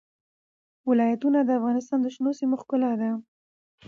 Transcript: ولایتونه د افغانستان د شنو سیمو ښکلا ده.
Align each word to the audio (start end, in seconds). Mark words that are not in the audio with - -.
ولایتونه 0.89 1.39
د 1.43 1.49
افغانستان 1.59 1.99
د 2.01 2.07
شنو 2.15 2.31
سیمو 2.39 2.55
ښکلا 2.61 2.91
ده. 3.01 3.11